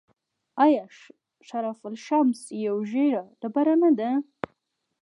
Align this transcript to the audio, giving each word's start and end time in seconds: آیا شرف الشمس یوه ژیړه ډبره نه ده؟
آیا 0.65 0.85
شرف 1.47 1.79
الشمس 1.89 2.39
یوه 2.65 2.83
ژیړه 2.91 3.23
ډبره 3.39 3.75
نه 3.83 3.89
ده؟ 3.97 4.09